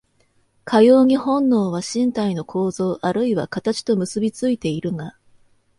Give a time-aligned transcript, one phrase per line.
[0.65, 5.15] かように本能は身体の構造あるいは形と結び付いているが、